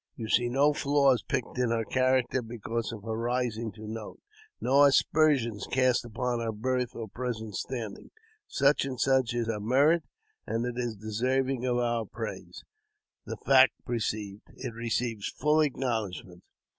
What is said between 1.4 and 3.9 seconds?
in her character because of her rising to